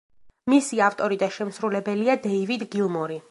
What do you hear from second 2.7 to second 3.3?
გილმორი.